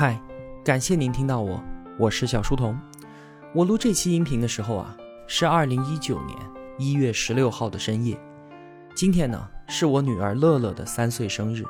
[0.00, 0.16] 嗨，
[0.64, 1.60] 感谢您听到我，
[1.98, 2.78] 我是小书童。
[3.52, 6.38] 我录这期音频的时候啊，是二零一九年
[6.78, 8.16] 一月十六号的深夜。
[8.94, 11.64] 今天呢，是我女儿乐乐的三岁生日，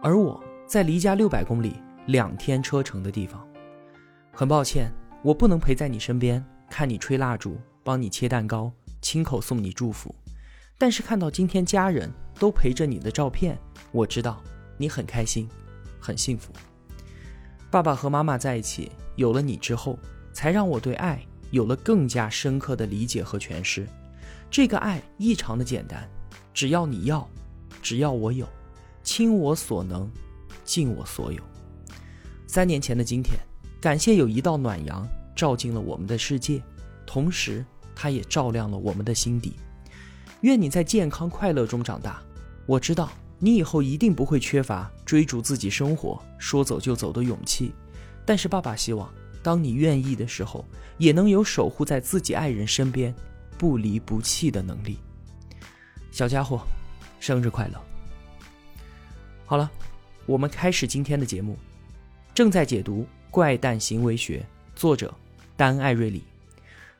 [0.00, 3.44] 而我在离家六百公里、两天车程的地方。
[4.32, 4.88] 很抱歉，
[5.24, 8.70] 我不能陪在你身边，看你吹蜡烛，帮你切蛋糕，
[9.00, 10.14] 亲口送你祝福。
[10.78, 13.58] 但是看到今天家人都陪着你的照片，
[13.90, 14.40] 我知道
[14.76, 15.48] 你很开心，
[15.98, 16.52] 很幸福。
[17.70, 19.98] 爸爸和妈妈在一起，有了你之后，
[20.32, 23.86] 才让我对爱有了更加深刻的理解和诠释。
[24.50, 26.08] 这个爱异常的简单，
[26.54, 27.28] 只要你要，
[27.82, 28.48] 只要我有，
[29.02, 30.10] 倾我所能，
[30.64, 31.42] 尽我所有。
[32.46, 33.38] 三年前的今天，
[33.80, 36.62] 感谢有一道暖阳照进了我们的世界，
[37.06, 37.62] 同时
[37.94, 39.56] 它也照亮了我们的心底。
[40.40, 42.22] 愿你在健康快乐中长大。
[42.64, 43.10] 我知道。
[43.40, 47.72] 你以后一定不会缺乏追逐自己生活、说走就走的勇气，
[48.26, 49.08] 但是爸爸希望，
[49.42, 50.64] 当你愿意的时候，
[50.98, 53.14] 也能有守护在自己爱人身边、
[53.56, 54.98] 不离不弃的能力。
[56.10, 56.60] 小家伙，
[57.20, 57.80] 生日快乐！
[59.46, 59.70] 好了，
[60.26, 61.56] 我们开始今天的节目。
[62.34, 64.40] 正在解读《怪诞行为学》，
[64.78, 65.14] 作者
[65.56, 66.22] 丹·艾瑞里。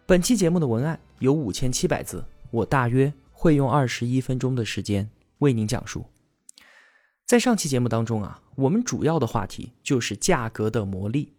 [0.07, 6.05] 本期节目的文案有五千七百字，我大约会用二十一分钟的时间为您讲述。
[7.29, 11.35] 在上期节目当中啊，我们主要的话题就是价格的魔力，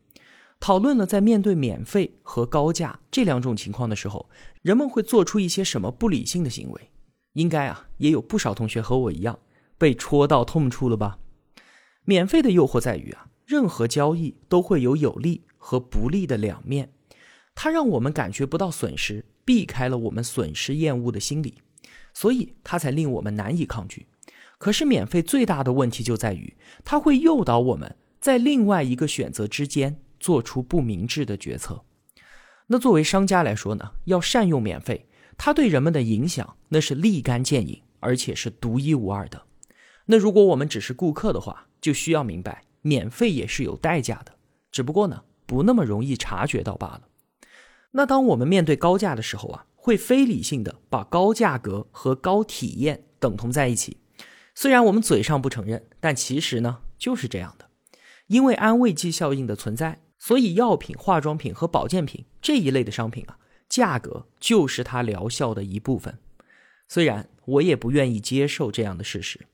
[0.60, 4.30] 讨论了在面对免费和高价这两种情况的时候，
[4.62, 6.92] 人们会做出一些什么不理性的行为。
[7.34, 9.40] 应该啊，也有不少同学和我一样
[9.80, 11.18] 被戳到痛处了吧？
[12.06, 16.94] 免费的诱惑在于啊，任何交易都会有有利和不利的两面，
[17.56, 21.56] 它让我们感觉不到损失，避开了我们损失厌恶的心理，
[22.14, 24.06] 所以它才令我们难以抗拒。
[24.60, 31.84] 可是免费最大的问题就在于，它会诱导我们在另外一个选择之间做出不明智的决策。
[32.68, 35.08] 那作为商家来说呢，要善用免费，
[35.38, 39.42] 它对人们的影响那是立竿见影，而且是独一无二的。
[40.06, 44.34] 那如果我们只是顾客的话，就需要明白，免费也是有代价的，
[44.72, 47.02] 只不过呢，不那么容易察觉到罢了。
[47.92, 53.98] 那当我们面对高价的时候啊，会非理性的把高价格和高体验等同在一起。
[54.62, 57.70] 虽然我们嘴上不承认，但其实呢就是这样的。
[58.28, 63.38] 因为安慰剂效应的存在，所以药品、化妆品和保健品这一类的商品啊，
[63.70, 66.20] 价格就是它疗效的一部分。
[66.90, 69.48] 虽然我也不愿意接受这样的事实。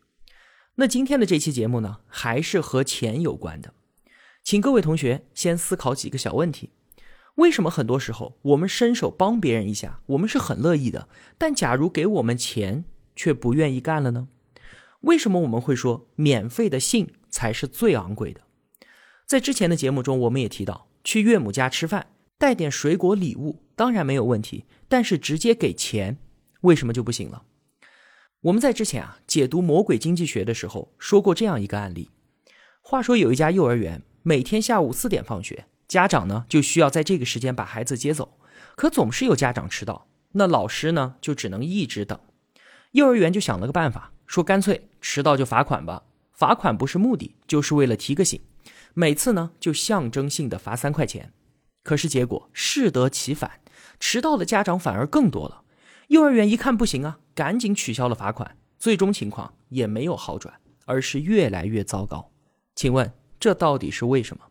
[0.77, 3.75] 那今天的这期节目呢，还是和钱有关的。
[4.43, 6.71] 请各位同学先思考几个小问题：
[7.35, 12.85] 为什么很多时候我们伸手帮别人一下，我们是很乐意的，但假如给我们钱，
[13.15, 14.29] 却不愿意干了呢？
[15.05, 18.41] 为什么我们会说免费的性才是最昂贵的？
[19.27, 22.07] 在之前的节目中，我们也提到，去岳母家吃饭，
[22.39, 26.17] 带点水果礼物当然没有问题，但是直接给钱，
[26.61, 27.43] 为什么就不行了？
[28.41, 32.09] 我们在之前啊解读魔鬼经济学的时候说过这样一个案例。
[32.81, 38.39] 话说有一家幼儿园，每天下午四点放学，家长呢就需要在这个时间把孩子接走，
[38.75, 42.19] 可总是有家长迟到，那老师呢就只能一直等。
[42.93, 44.13] 幼儿园就想了个办法。
[44.25, 46.03] 说干脆迟到就罚款吧，
[46.33, 48.41] 罚款不是目的，就是为了提个醒。
[48.93, 51.33] 每次呢就象征性的罚三块钱，
[51.83, 53.59] 可是结果适得其反，
[53.99, 55.63] 迟到的家长反而更多了。
[56.07, 60.53] 幼儿园一看不行啊，赶紧取消了罚款，最终情况也没有好转，
[60.85, 62.31] 而是越来越糟糕。
[62.73, 64.43] 请问这到底是为什么？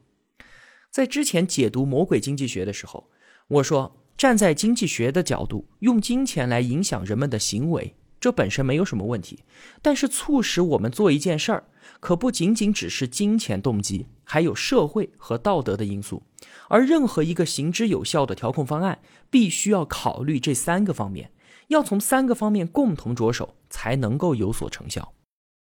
[0.90, 3.10] 在之前解读魔鬼经济学的时候，
[3.48, 7.96] 我说站在经济学的角度，用金钱来影响人们的行为。
[8.24, 9.40] 这本身没有什么问题，
[9.82, 11.64] 但是促使我们做一件事儿，
[12.00, 16.22] 可不仅仅只是金钱动机，还有社会和道德的因素。
[16.68, 21.32] 而任何一个行之有效的调控方案，必须要考虑这三个方面，
[21.68, 25.12] 要从三个方面共同着手，才能够有所成效。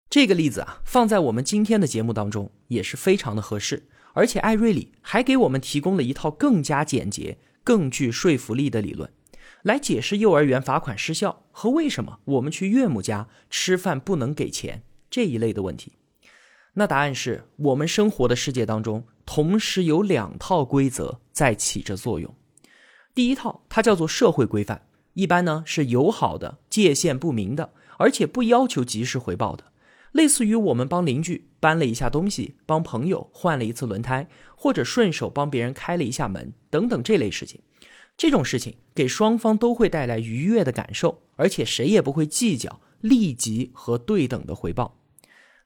[0.09, 3.87] 这个例子啊，放在我们今天的节目当中也是非常的合适。
[4.15, 9.09] 而且艾瑞里还给我们提供了一套更加简洁、更具说服力的理论。
[9.63, 15.93] 来解释幼儿园罚款失效和为什么我们去岳母家吃饭不能给钱这一类的问题。
[16.75, 22.35] 那答案是我们生活的世界当中，同时有两套规则在起着作用。
[23.13, 29.65] 第一套，它叫做社会规范，一般呢是友好的、界限不明的，而且不要求及时回报的，
[30.13, 37.61] 类似于我们帮邻居搬了一下东西，帮朋友换了一次轮胎，或者顺手帮别人开了一下门等等这类事情。
[38.21, 44.99] 这种事情给双方都会带来愉悦的感受，而且谁也不会计较立即和对等的回报。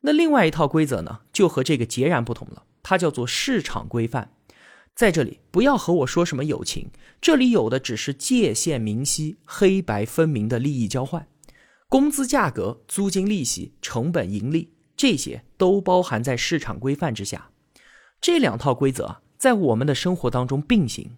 [0.02, 2.62] 那另外一套规则呢，就和这个截然不同了。
[2.84, 4.30] 它叫做市场规范。
[4.94, 11.26] 在这里，不要和我说什么友情，这里有的只是界限明晰、黑白分明的利益交换。
[11.88, 17.50] 工资价格、租金利息、成本盈利，这些都包含在市场规范之下。
[18.20, 21.16] 这两套规则在我们的生活当中并行。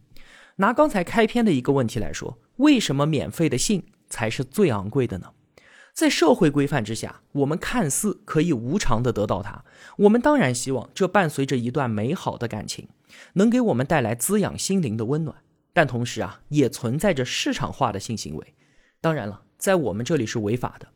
[0.57, 5.33] 拿刚才开篇的一个问题来说，为什么免费的性才是最昂贵的呢？
[5.93, 9.65] 在社会规范之下，我们看似可以无偿的得到它，
[9.99, 12.89] 我们当然希望这伴随着一段美好的感情，
[13.35, 15.37] 能给我们带来滋养心灵的温暖。
[15.73, 18.55] 但同时啊，也存在着市场化的性行为。
[19.03, 20.89] 当然了，在我们这里是违法的。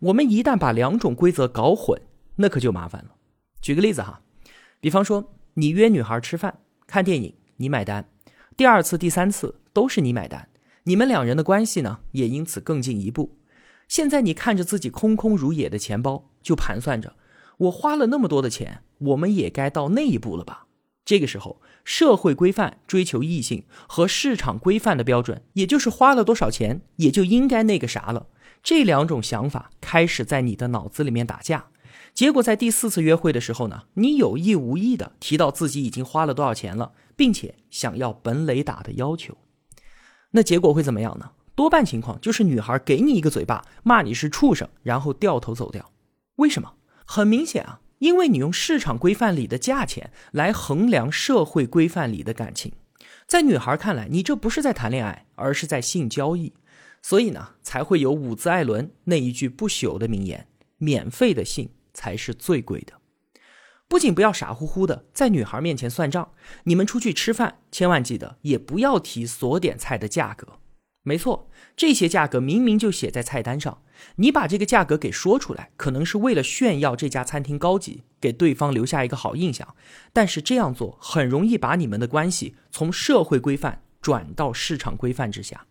[0.00, 2.00] 我们一旦把两种规则搞混，
[2.36, 3.16] 那可就麻烦了。
[3.60, 4.22] 举个例子哈，
[4.80, 8.08] 比方说你约女孩吃饭、看电影，你买单，
[8.56, 10.48] 第二次、第三次都是你买单，
[10.84, 13.36] 你们两人的关系呢，也因此更进一步。
[13.86, 17.14] 现在你看着自己空空如也的钱包，就盘算着，
[17.58, 20.68] 我花了那么多的钱，我们也该到那一步了吧？
[21.04, 28.28] 这个时候，社会规范追求异性和市场规范的标准，也就是花了多少钱，也就应该那个啥了。
[28.62, 31.66] 这两种想法开始在你的脑子里面打架，
[32.14, 39.36] 结果在第四次约会的时候呢，你有意无意的提到自己已经花了多少钱了，并且想要本垒打的要求，
[40.32, 41.32] 那结果会怎么样呢？
[41.54, 45.90] 多半情况就是女孩给你一个嘴巴，骂你是畜生，然后掉头走掉。
[46.36, 46.74] 为什么？
[47.06, 52.72] 很明显啊，因为你用市场规范里的价钱来衡量社会规范里的感情，
[53.26, 56.52] 在女孩看来，你这不是在谈恋爱，而是在性交易，
[57.00, 62.92] 所以呢，才会有伍兹·艾伦那一句不朽的名言：“免费的性才是最贵的。”
[63.88, 66.32] 不仅不要傻乎乎的在女孩面前算账，
[66.64, 70.58] 你们出去吃饭，千万记得也不要提所点菜的价格。
[71.02, 73.82] 没错，这些价格明明就写在菜单上，
[74.16, 79.76] 你把这个价格给说出来，可能是为了炫耀这家餐厅高级，给对方留下一个好印象。
[80.12, 85.66] 但是这样做很容易把你们的关系从社会规范转到市场规范之下。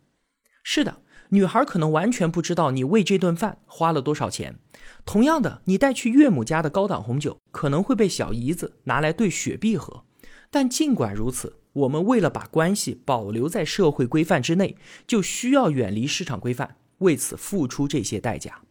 [0.68, 0.98] 是的，
[1.30, 4.58] 女孩可能完全不知道你为这顿饭花了多少钱。
[5.06, 10.04] 同样的，你带去岳母家的高档红酒可能会被小姨子拿来兑雪碧喝。
[10.50, 11.58] 但尽管如此。
[11.76, 18.62] 我们为了把关系保留在社会规范之内，就需要远离市场规范，为此付出这些代价。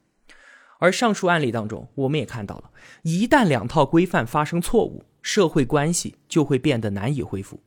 [0.78, 2.70] 而上述案例当中，我们也看到了，
[3.02, 7.60] 一旦两套规范发生错误，社会关系就会变得难以恢复。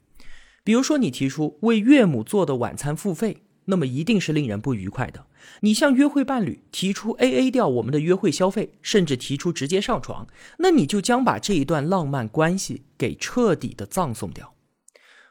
[0.64, 5.26] 比如说，你提出为岳母做的晚餐付费，那么一定是令人不愉快的。
[5.62, 10.28] 你向约会伴侣提出 A A 掉我们的约会消费，甚至提出直接上床，
[10.60, 14.54] 那你就将把这一段浪漫关系给彻底的葬送掉。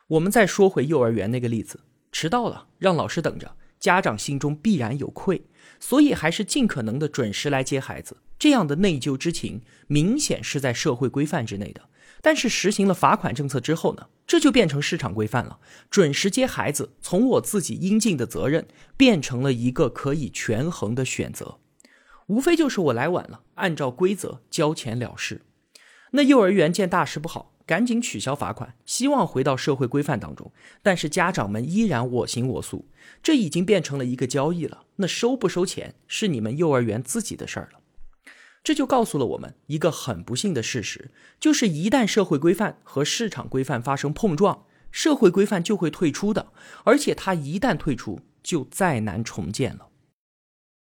[0.09, 1.81] 我们再说回幼儿园那个例子，
[2.13, 5.43] 迟到了让老师等着，家长心中必然有愧，
[5.81, 8.17] 所以还是尽可能的准时来接孩子。
[8.39, 11.89] 这样的内疚之情，明显是在社会规范之内的。
[12.27, 15.61] 但是实行了罚款政策之后呢，这就变成市场规范了。
[15.89, 21.61] 准时接孩子，从我自己应尽的责任，变成了一个可以权衡的选择。
[22.27, 25.43] 无非就是我来晚了，按照规则交钱了事。
[26.11, 27.53] 那幼儿园见大事不好。
[27.65, 30.53] 赶紧取消罚款，希望回到社会规范当中。
[30.83, 32.89] 但是家长们依然我行我素，
[33.23, 34.83] 这已经变成了一个交易了。
[34.97, 37.79] 那收不收钱是你们幼儿园自己的事儿了。
[38.67, 49.91] 这就告诉了我们一个很不幸的事实，就是一旦社会规范和市场规范发生碰撞，社会规范就会退出的，而且它一旦退出，就再难重建了。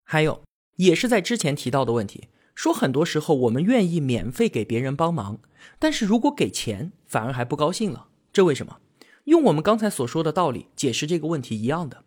[0.05, 0.41] 还有，
[0.77, 2.29] 也是在之前提到的问题。
[2.55, 5.41] 说很多时候我们愿意免费给别人帮忙，
[5.77, 8.77] 但是如果给钱反而还不高兴了，这为什么？
[9.25, 12.05] 用我们刚才所说的道理解释这个问题一样的。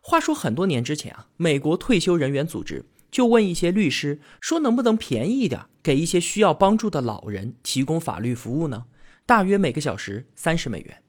[0.00, 8.86] 话说很多年之前啊，美国退休人员组织就问一些律师说，能不能便宜一点，给一些需要帮助的老人提供法律服务呢？
[9.24, 11.00] 大约每个小时三十美元。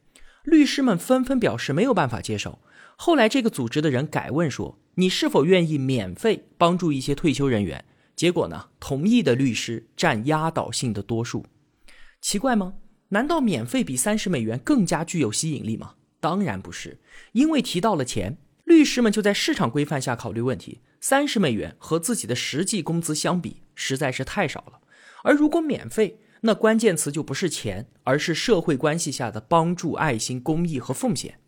[0.43, 2.59] 律师们纷纷表示没有办法接受。
[2.95, 7.83] 后来这个组织的人改问说，你是否愿意免费帮助一些退休人员？
[8.15, 8.67] 结果呢？
[8.79, 11.43] 同意的律师占压倒性的多数。
[12.21, 12.75] 奇怪吗？
[13.09, 15.95] 难道免费比三十美元更加具有吸引力吗？
[16.19, 16.99] 当然不是，
[17.31, 20.81] 因为提到了钱，律师们就在市场规范下考虑问题。
[20.99, 24.81] 三十美元和自己的实际工资相比，实在是太少了。
[25.23, 31.39] 而如果免费，那关键词就不是钱，而是社会关系下的帮助、爱心、公益和奉献。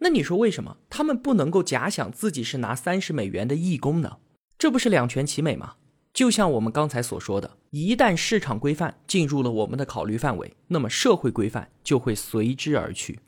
[0.00, 4.18] 那你说为什么他们不能够假想自己是拿三十美元的义工呢？
[4.58, 5.74] 这不是两全其美吗？
[6.12, 13.18] 就像我们刚才所说的，一旦市场规范进入了我们的考虑范围，那么社会规范就会随之而去。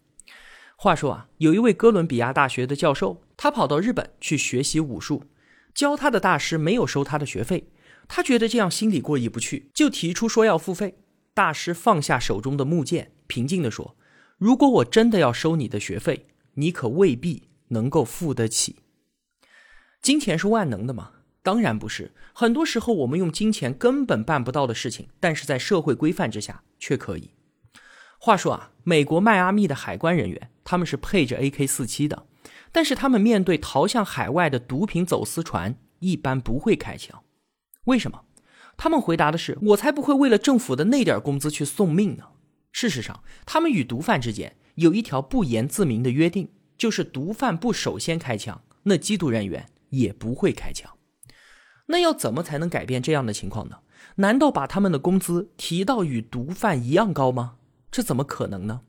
[0.76, 5.24] 话说啊，有一位哥伦比亚大学的教授，他跑到日本去学习武术，
[5.74, 7.68] 教他的大师没有收他的学费，
[8.06, 10.96] 他觉得这样心里过意不去，就提出说要付费。
[11.32, 13.96] 大师放下手中的木剑，平静地说
[14.38, 18.76] ：“如果我真的要收你的学费，你可未必能够付得起。
[20.00, 21.10] 金钱是万能的吗？
[21.42, 22.12] 当然不是。
[22.32, 27.30] 很多时候，我们用金钱根本办不到的事情，但是在社会规范之下却可以。
[28.24, 32.24] 话说啊，美国迈阿密的海关人员，他们是配着 AK 四七的，
[32.72, 37.22] 但是他们面对逃向海外的毒品走私船，一般不会开枪。
[37.84, 38.22] 为什么？
[38.78, 42.28] 他们回答的是：“我才不会为了政府的那点工资去送命呢。”
[42.72, 50.90] 事实上，他们与毒贩之间有一条不言自明的约定，就是毒贩不首先开枪，那缉毒人员也不会开枪。
[51.88, 53.80] 那要怎么才能改变这样的情况呢？
[54.16, 57.56] 难道把他们的工资提到与毒贩一样高吗？
[57.94, 58.80] 这怎么可能呢？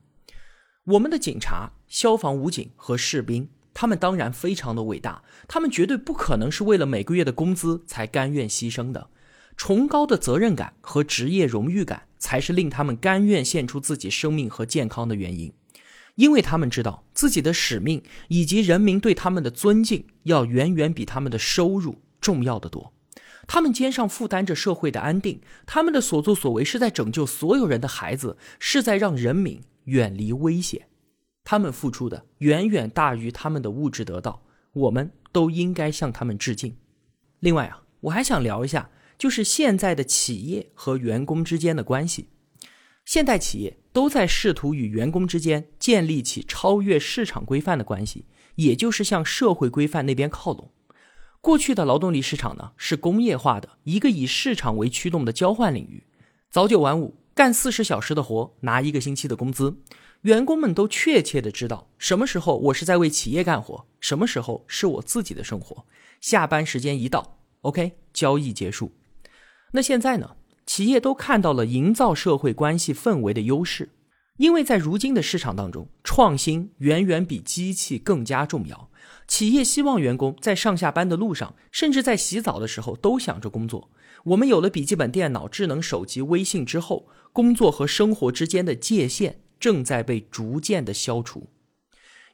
[0.82, 9.08] 我们的警察、消防、武警和士兵，他们当然非常的伟大，他们绝对不可能是为了每个月的工资才甘愿牺牲的。
[9.56, 15.52] 崇高的责任感和职业荣誉感，才是令他们甘愿献出自己生命和健康的原因，
[16.16, 22.92] 因为他们知道自己的使命以及人民对他们的尊敬，要远远比他们的收入重要的多。
[23.46, 30.88] 他们肩上负担着社会的安定，他们的所作所为是在拯救所有人的孩子，是在让人民远离危险。
[31.44, 36.76] 他们付出的远远大于他们的物质得到，我们都应该向他们致敬。
[37.40, 38.90] 另外啊，我还想聊一下。
[39.18, 42.28] 就是现在的企业和员工之间的关系，
[43.06, 48.26] 现代企业都在试图与员工之间建立起超越市场规范的关系，
[48.56, 50.70] 也就是向社会规范那边靠拢。
[51.46, 56.02] 过去的劳动力市场呢，是工业化的一个以市场为驱动的交换领域，
[56.50, 59.76] 早九晚五，干四十小时的活，拿一个星期的工资，
[60.22, 65.86] 员工们都确切的知道什么时候我是在为企业干活，什么时候是我自己的生活。
[66.20, 68.90] 下班时间一到，OK，交易结束。
[69.70, 70.34] 那现在呢？
[70.66, 73.90] 企业都看到了营造社会关系氛围的优势，
[74.36, 78.90] 因为在如今的市场当中，创新远远比机器更加重要。
[79.26, 83.90] 企业希望员工在上下班的路上，甚至在洗澡的时候都想着工作。
[84.24, 91.48] 我们有了笔记本电脑、智能手机、微信之后，工作和生活之间的界限正在被逐渐的消除。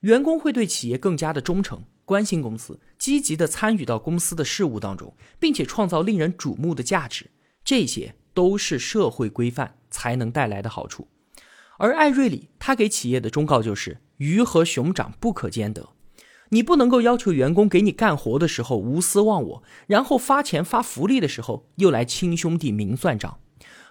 [0.00, 1.84] 员工会对企业更加的忠诚。
[2.04, 7.30] 关心公司，积极的参与到公司的事务当中，并且创造令人瞩目的价值，
[7.64, 11.06] 这些都是社会规范才能带来的好处。
[11.78, 15.90] 而艾瑞里他给企业的忠告就是：鱼和熊掌不可兼得。
[16.50, 23.38] 你不能够要求员工给你干活的时候无私忘我，然后发钱发福利的时候又来亲兄弟明算账。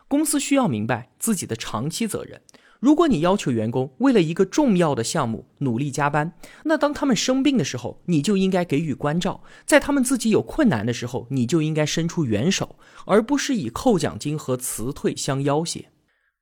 [0.07, 2.41] 公司需要明白自己的长期责任。
[2.79, 6.33] 如果你要求员工为了一个重要的项目努力加班，
[6.65, 15.90] 那当他们生病的时候，你就应该给予关照；在他们自己有困难的时候，你就应该伸出援手，而不是以扣奖金和辞退相要挟。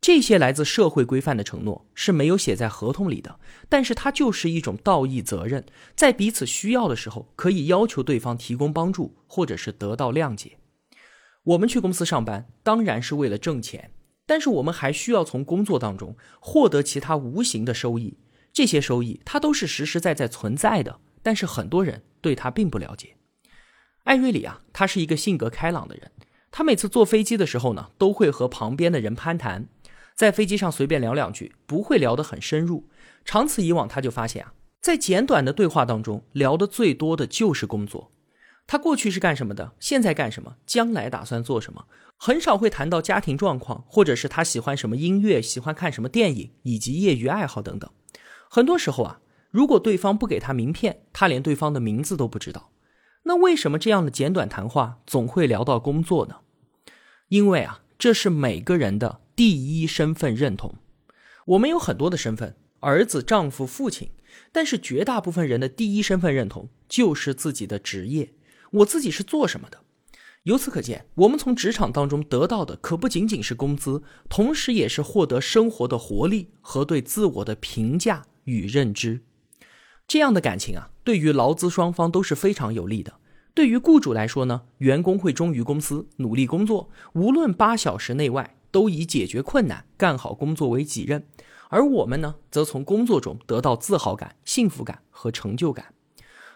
[0.01, 5.65] 这些来自社会规范的承诺是没有写在合同里的，但是它就是一种道义责任，
[5.95, 10.57] 在彼此需要的时候，可以要求对方提供帮助，或者是得到谅解。
[11.43, 13.91] 我们去公司上班，当然是为了挣钱。
[14.25, 18.19] 但是我们还需要从工作当中获得其他无形的收益，
[18.53, 23.15] 这些收益它都是实实在在存在的，但是很多人对他并不了解。
[24.03, 26.11] 艾瑞里啊，他是一个性格开朗的人，
[26.51, 29.67] 他每次坐飞机的时候呢，都会和旁边的人攀谈，
[30.19, 32.89] 在飞机上随便聊两句，不会聊得很深入。
[33.23, 38.11] 长此以往，他就发现啊，在简短的对话当中，聊的最多的就是工作。
[38.67, 39.71] 他过去是干什么的？
[39.79, 40.57] 现在干什么？
[40.65, 41.85] 将来打算做什么？
[42.17, 47.89] 很少会谈到家庭状况，或者是他喜欢什么音乐，喜欢看什么电影，以及业余爱好等等。
[48.49, 52.71] 很多时候啊，如果对方不给他名片，他连对方的名字都不知道。
[53.23, 56.39] 那为什么这样的简短谈话总会聊到工作呢？
[57.29, 60.75] 因为啊，这是每个人的第一身份认同。
[61.45, 64.09] 我们有很多的身份：儿子、丈夫、父亲。
[64.51, 68.33] 但是绝大部分人的第一身份认同就是自己的职业。
[68.71, 69.79] 我自己是做什么的？
[70.43, 79.21] 由此可见，我们从职场当中得到的可不仅仅是工资，同时也是获得生活的活力和对自我的评价与认知。
[80.05, 83.13] 这样的感情啊，对于劳资双方都是非常有利的。
[83.53, 91.27] 对于雇主来说呢，员工会忠于公司，努力工作，无论八小时内外，都以解决困难、干好工作为己任。
[91.69, 95.93] 而我们呢，则从工作中得到自豪感、幸福感和成就感。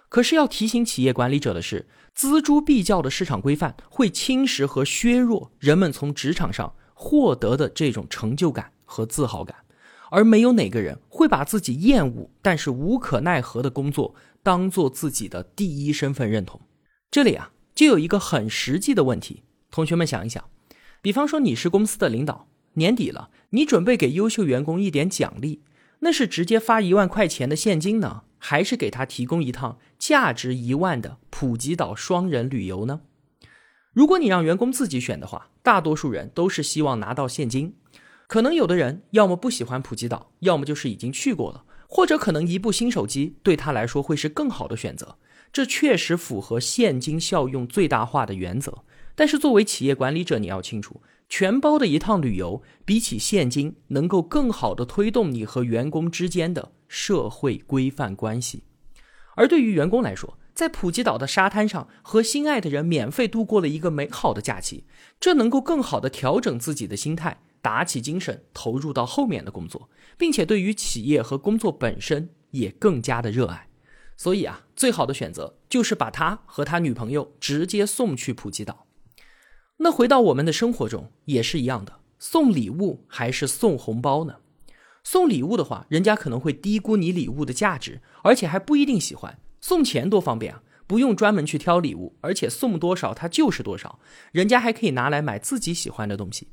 [0.09, 9.57] 可是要提醒企业管理者的是，锱铢必较的市场规范会侵蚀和削弱人们从职场上获得的这种成就感和自豪感，
[10.11, 16.61] 而没有哪个人会把自己厌恶但是无可奈何的工作当做自己的第一身份认同。
[17.09, 20.43] 这里啊，就有一个很实际的问题，同学们想一想，
[21.03, 25.61] 比方说你是公司的领导，年底了，你准备给优秀员工一点奖励，
[25.99, 33.01] 那是直接发一万块钱的现金呢，还是给他提供一趟价值一万的普吉岛双人旅游呢？
[33.91, 37.75] 如果你让员工自己选的话，大多数人都是希望拿到现金。
[38.27, 45.17] 可能有的人要么不喜欢普吉岛，要么就是已经去过了，或者可能一部新手机对他来说会是更好的选择。
[45.51, 48.85] 这确实符合现金效用最大化的原则。
[49.15, 58.63] 但是作为企业管理者，你要清楚，全包的一趟旅游比起现金，能够更好的推动你和员工之间的社会规范关系。
[59.35, 64.85] 而对于员工来说，在普吉岛的沙滩上和心爱的人免费度过了一个美好的假期，
[65.19, 67.41] 这能够更好的调整自己的心态。
[67.61, 73.69] 打起精神，投入到后面的工作，并且对于企业和工作本身也更加的热爱。
[74.17, 78.82] 所以啊，最好的选择就是把他和他女朋友直接送去普吉岛。
[79.77, 84.35] 那回到我们的生活中也是一样的，送礼物还是送红包呢？
[85.03, 89.39] 送礼物的话，人家可能会低估你礼物的价值，而且还不一定喜欢。
[89.59, 93.99] 送钱多方便啊，不用专门去挑礼物，而且送多少它就是多少，
[94.31, 96.47] 人家还可以拿来买自己喜欢的东西。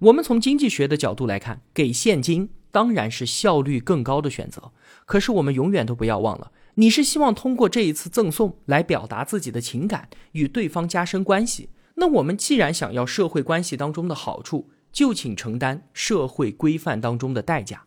[0.00, 4.72] 我们从经济学的角度来看，给现金当然是效率更高的选择。
[5.04, 11.68] 可是我们永远都不要忘了，你是希望通过这一次赠送来表达自己的情感，与对方加深关系。
[11.96, 17.84] 那我们既然想要社会关系当中的好处，就请承担社会规范当中的代价。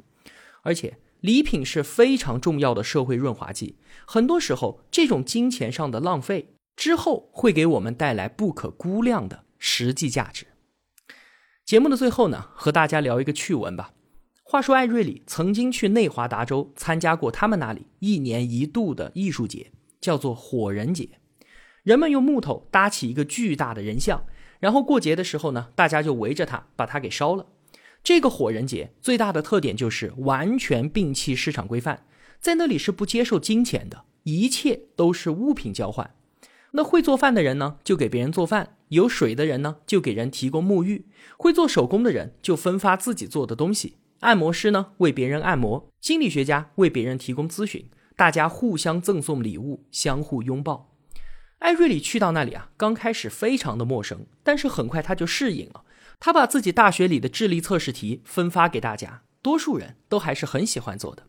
[0.63, 3.77] 而且，礼品是非常重要的社会润滑剂。
[4.05, 10.47] 很多时候，这种金钱上的浪费之后，会给我们带来不可估量的实际价值。
[11.65, 13.91] 节目的最后呢，和大家聊一个趣闻吧。
[14.41, 21.18] 话说，艾瑞里曾经去内华达州参加过他们那里一年一度的艺术节，叫做火人节。
[21.89, 24.23] 人们用木头搭起一个巨大的人像，
[24.59, 27.47] 然后过节的时候呢，大家就围着它把它给烧了。
[28.03, 32.05] 这个火人节最大的特点就是完全摒弃市场规范，
[32.39, 36.13] 在那里是不接受金钱的，一切都是物品交换。
[36.73, 41.05] 那会做饭的人呢，就给别人做饭；有水的人呢，就给人提供沐浴；
[41.39, 47.83] 会做手工的人就分发自己做的东西；按摩师呢为别人按摩；心理学家为别人提供咨询。
[48.15, 50.88] 大家互相赠送礼物，相互拥抱。
[51.59, 55.83] 艾瑞里去到那里啊，刚开始非常的陌生，但是很快他就适应了。
[56.19, 61.23] 他把自己大学里的智力测试题分发给大家，多数人都还是很喜欢做的。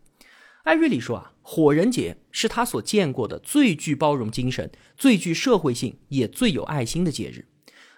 [0.64, 7.46] 艾瑞里说啊，火人节是他所见过的最具包容精神、最具社会性也最有爱心的节日。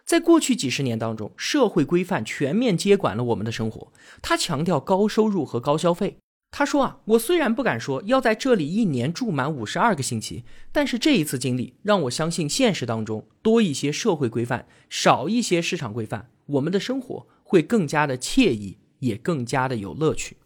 [0.05, 3.93] 在过去几十年当中，社会规范全面接管了我们的生活。
[4.21, 6.19] 他强调高收入和高消费。
[6.55, 20.37] 他说啊，我虽然不敢说要在这里一年住满五十二个星期，但是这一次经历让我相信，现实当中多一些社会规范，少一些市场规范，我们的生活会更加的惬意，也更加的有乐趣。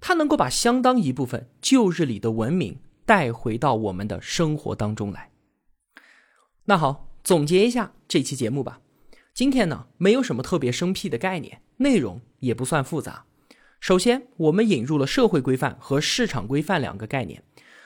[0.00, 5.30] 它能够把相当一部分旧日里的文明带回到我们的生活当中来。
[6.64, 8.80] 那好，总结一下这期节目吧。
[9.32, 13.25] 今天呢，没有什么特别生僻的概念，内容也不算复杂。
[13.80, 17.42] 首先，我们引入了社会规范和市场规范两个概念。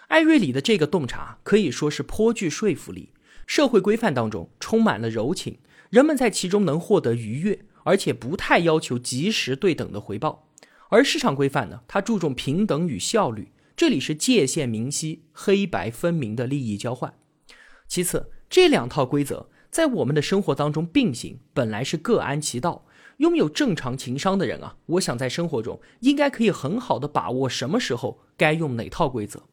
[0.08, 3.12] 艾瑞里的这个洞察可以说是颇具说服力。
[3.46, 5.58] 社会规范当中充满了柔情，
[5.90, 10.48] 人们在其中能获得愉悦，而且不太要求及时对等的回报。
[10.88, 17.12] 而市场规范呢，它注重平等与效率，这里是界限明晰、黑白分明的利益交换。
[17.88, 22.86] 其次，这两套规则在我们的生活当中并行，本来是各安其道。
[23.20, 29.44] 拥有正常情商的人啊，我想在生活中应该可以很好的把握什么时候该用哪套规则。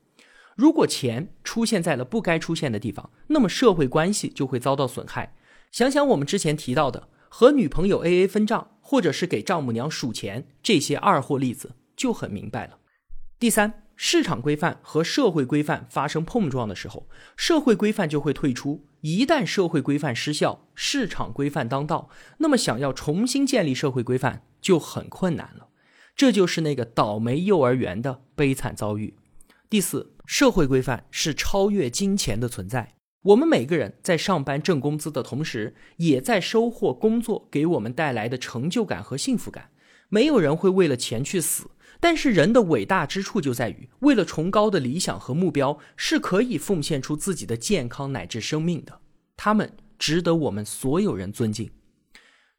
[0.58, 5.36] 如果钱出现在了不该出现的地方，那么社会关系就会遭到损害。
[5.72, 8.72] 想想我们之前提到的和女朋友 AA 分账。
[8.90, 12.80] 或者是给丈母娘数钱，这些二货例子就很明白了。
[13.38, 18.87] 第三，市场规范和社会规范发生碰撞的时候，社会规范就会退出。
[19.02, 25.68] 一旦社会规范失效，市场规范当道，那么想要重新建立社会规范就很困难了。
[26.16, 29.16] 这就是那个倒霉幼儿园的悲惨遭遇。
[29.70, 32.96] 第四，社会规范是超越金钱的存在。
[33.24, 39.70] 我们每个人在上班挣工资的同时，也在收获工作给我们带来的成就感和幸福感。
[40.10, 49.00] 没有人会为了钱去死，但是人的伟大之处就在于，为了崇高的理想和目标，是可以奉献出自己的健康乃至生命的。
[49.36, 51.72] 他们值得我们所有人尊敬。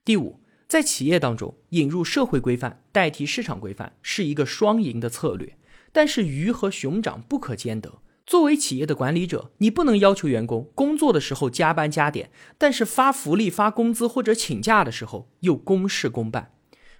[0.04, 5.56] 第五，在企业当中引入社会规范代替市场规范是一个双赢的策略，
[5.92, 8.02] 但是鱼和熊掌不可兼得。
[8.26, 16.52] 作为企业的管理者，你不能要求员工工作的时候加班加点，但是发福利、发工资或者请假的时候又公事公办。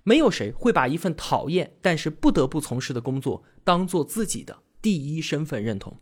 [0.09, 5.99] 没有谁会把一份讨厌但是不得不从事的工作当做自己的第一身份认同。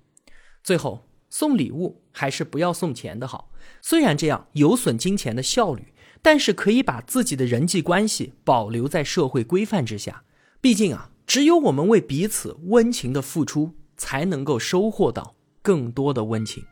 [0.62, 3.50] 最后，送礼物还是不要送钱的好。
[3.82, 5.92] 虽然这样有损金钱的效率，
[6.22, 10.22] 但是可以把自己的人际关系保留在社会规范之下。
[10.60, 16.62] 毕竟啊，只有我们为彼此温情的付出，才能够收获到更多的温情。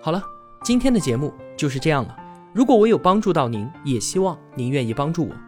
[0.00, 0.22] 好了，
[0.62, 2.16] 今天的节目就是这样了。
[2.54, 5.47] 如果我有帮助到您，也希望您愿意帮助我。